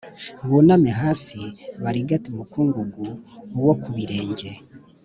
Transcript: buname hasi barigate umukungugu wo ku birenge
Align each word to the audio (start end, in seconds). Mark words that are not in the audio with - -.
buname 0.49 0.89
hasi 1.01 1.39
barigate 1.83 2.25
umukungugu 2.29 3.05
wo 3.65 3.73
ku 3.81 3.89
birenge 3.95 4.49